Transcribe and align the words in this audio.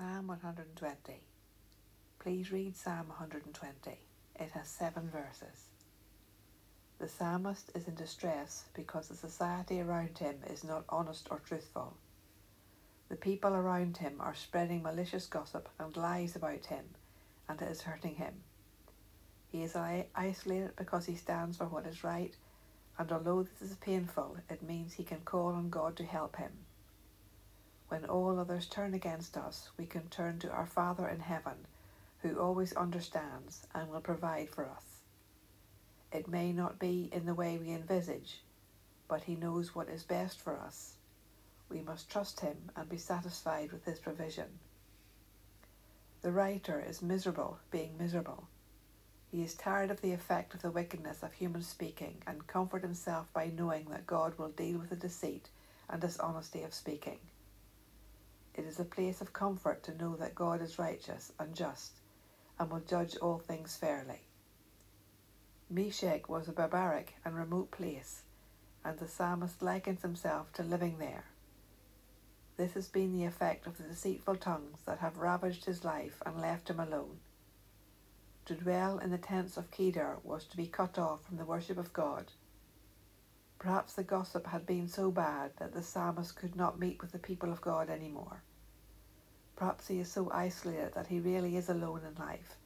Psalm 0.00 0.28
120. 0.28 1.22
Please 2.20 2.52
read 2.52 2.76
Psalm 2.76 3.08
120. 3.08 3.98
It 4.38 4.50
has 4.52 4.68
seven 4.68 5.10
verses. 5.10 5.64
The 7.00 7.08
psalmist 7.08 7.72
is 7.74 7.88
in 7.88 7.96
distress 7.96 8.66
because 8.74 9.08
the 9.08 9.16
society 9.16 9.80
around 9.80 10.16
him 10.18 10.36
is 10.48 10.62
not 10.62 10.84
honest 10.88 11.26
or 11.32 11.40
truthful. 11.40 11.96
The 13.08 13.16
people 13.16 13.54
around 13.54 13.96
him 13.96 14.20
are 14.20 14.36
spreading 14.36 14.84
malicious 14.84 15.26
gossip 15.26 15.68
and 15.80 15.96
lies 15.96 16.36
about 16.36 16.66
him, 16.66 16.84
and 17.48 17.60
it 17.60 17.68
is 17.68 17.82
hurting 17.82 18.14
him. 18.14 18.34
He 19.50 19.64
is 19.64 19.74
isolated 19.74 20.76
because 20.76 21.06
he 21.06 21.16
stands 21.16 21.56
for 21.56 21.66
what 21.66 21.86
is 21.86 22.04
right, 22.04 22.36
and 23.00 23.10
although 23.10 23.42
this 23.42 23.70
is 23.70 23.76
painful, 23.78 24.36
it 24.48 24.62
means 24.62 24.92
he 24.92 25.02
can 25.02 25.22
call 25.24 25.48
on 25.48 25.70
God 25.70 25.96
to 25.96 26.04
help 26.04 26.36
him. 26.36 26.52
When 27.88 28.04
all 28.04 28.38
others 28.38 28.66
turn 28.66 28.92
against 28.92 29.36
us, 29.36 29.70
we 29.78 29.86
can 29.86 30.08
turn 30.08 30.38
to 30.40 30.50
our 30.50 30.66
Father 30.66 31.08
in 31.08 31.20
heaven, 31.20 31.66
who 32.20 32.38
always 32.38 32.74
understands 32.74 33.66
and 33.74 33.90
will 33.90 34.00
provide 34.00 34.50
for 34.50 34.66
us. 34.66 34.84
It 36.12 36.28
may 36.28 36.52
not 36.52 36.78
be 36.78 37.08
in 37.12 37.26
the 37.26 37.34
way 37.34 37.56
we 37.56 37.70
envisage, 37.72 38.42
but 39.08 39.24
He 39.24 39.36
knows 39.36 39.74
what 39.74 39.88
is 39.88 40.02
best 40.02 40.38
for 40.38 40.58
us. 40.58 40.96
We 41.70 41.80
must 41.80 42.10
trust 42.10 42.40
Him 42.40 42.70
and 42.76 42.88
be 42.88 42.98
satisfied 42.98 43.72
with 43.72 43.84
His 43.84 43.98
provision. 43.98 44.58
The 46.20 46.32
writer 46.32 46.84
is 46.86 47.00
miserable 47.00 47.58
being 47.70 47.96
miserable. 47.96 48.48
He 49.30 49.42
is 49.42 49.54
tired 49.54 49.90
of 49.90 50.00
the 50.00 50.12
effect 50.12 50.52
of 50.54 50.62
the 50.62 50.70
wickedness 50.70 51.22
of 51.22 51.32
human 51.34 51.62
speaking 51.62 52.22
and 52.26 52.46
comfort 52.46 52.82
himself 52.82 53.32
by 53.32 53.46
knowing 53.54 53.86
that 53.90 54.06
God 54.06 54.36
will 54.38 54.48
deal 54.48 54.78
with 54.78 54.90
the 54.90 54.96
deceit 54.96 55.48
and 55.88 56.00
dishonesty 56.00 56.62
of 56.62 56.74
speaking. 56.74 57.18
It 58.58 58.66
is 58.66 58.80
a 58.80 58.84
place 58.84 59.20
of 59.20 59.32
comfort 59.32 59.84
to 59.84 59.96
know 59.96 60.16
that 60.16 60.34
God 60.34 60.60
is 60.60 60.80
righteous 60.80 61.32
and 61.38 61.54
just 61.54 61.92
and 62.58 62.68
will 62.68 62.80
judge 62.80 63.16
all 63.18 63.38
things 63.38 63.76
fairly. 63.76 64.22
Meshech 65.70 66.28
was 66.28 66.48
a 66.48 66.52
barbaric 66.52 67.14
and 67.24 67.36
remote 67.36 67.70
place, 67.70 68.22
and 68.84 68.98
the 68.98 69.06
psalmist 69.06 69.62
likens 69.62 70.02
himself 70.02 70.52
to 70.54 70.64
living 70.64 70.98
there. 70.98 71.26
This 72.56 72.72
has 72.72 72.88
been 72.88 73.12
the 73.12 73.26
effect 73.26 73.68
of 73.68 73.78
the 73.78 73.84
deceitful 73.84 74.34
tongues 74.34 74.80
that 74.86 74.98
have 74.98 75.18
ravaged 75.18 75.66
his 75.66 75.84
life 75.84 76.20
and 76.26 76.40
left 76.40 76.68
him 76.68 76.80
alone. 76.80 77.20
To 78.46 78.56
dwell 78.56 78.98
in 78.98 79.10
the 79.10 79.18
tents 79.18 79.56
of 79.56 79.70
Kedar 79.70 80.18
was 80.24 80.44
to 80.46 80.56
be 80.56 80.66
cut 80.66 80.98
off 80.98 81.22
from 81.22 81.36
the 81.36 81.44
worship 81.44 81.78
of 81.78 81.92
God. 81.92 82.32
Perhaps 83.58 83.94
the 83.94 84.04
gossip 84.04 84.46
had 84.46 84.66
been 84.66 84.86
so 84.88 85.10
bad 85.10 85.50
that 85.58 85.72
the 85.72 85.82
psalmist 85.82 86.36
could 86.36 86.54
not 86.54 86.78
meet 86.78 87.00
with 87.00 87.10
the 87.10 87.18
people 87.18 87.50
of 87.50 87.60
God 87.60 87.90
any 87.90 88.08
more. 88.08 88.42
Perhaps 89.56 89.88
he 89.88 89.98
is 89.98 90.10
so 90.10 90.30
isolated 90.32 90.94
that 90.94 91.08
he 91.08 91.18
really 91.18 91.56
is 91.56 91.68
alone 91.68 92.02
in 92.04 92.14
life, 92.22 92.56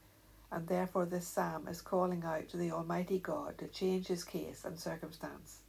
and 0.50 0.68
therefore 0.68 1.06
this 1.06 1.26
psalm 1.26 1.66
is 1.66 1.80
calling 1.80 2.22
out 2.24 2.48
to 2.50 2.58
the 2.58 2.70
Almighty 2.70 3.18
God 3.18 3.56
to 3.56 3.66
change 3.68 4.08
his 4.08 4.24
case 4.24 4.66
and 4.66 4.78
circumstance. 4.78 5.60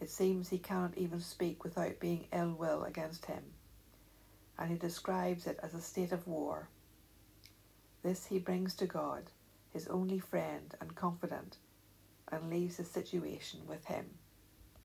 It 0.00 0.10
seems 0.10 0.50
he 0.50 0.58
cannot 0.58 0.98
even 0.98 1.20
speak 1.20 1.64
without 1.64 1.98
being 1.98 2.26
ill 2.30 2.52
will 2.52 2.84
against 2.84 3.24
him, 3.24 3.42
and 4.58 4.70
he 4.70 4.76
describes 4.76 5.46
it 5.46 5.58
as 5.62 5.72
a 5.72 5.80
state 5.80 6.12
of 6.12 6.26
war. 6.26 6.68
This 8.02 8.26
he 8.26 8.38
brings 8.38 8.74
to 8.74 8.86
God, 8.86 9.30
his 9.72 9.88
only 9.88 10.18
friend 10.18 10.74
and 10.78 10.94
confidant, 10.94 11.56
and 12.30 12.50
leaves 12.50 12.76
the 12.78 12.84
situation 12.84 13.60
with 13.66 13.84
him. 13.86 14.06